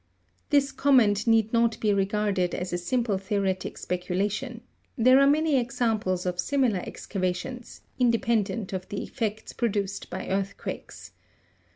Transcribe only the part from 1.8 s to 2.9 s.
regarded as a